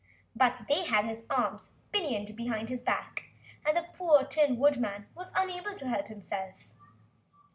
[0.35, 3.25] But they had his arms pinioned behind his back,
[3.63, 6.69] and the poor Tin Woodman was unable to help himself.